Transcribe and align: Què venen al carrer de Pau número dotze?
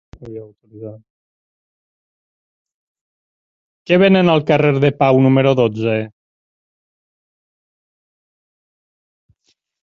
Què 3.91 3.99
venen 4.05 4.31
al 4.33 4.41
carrer 4.47 4.71
de 4.85 4.91
Pau 5.03 5.21
número 5.27 5.53
dotze? 5.61 5.95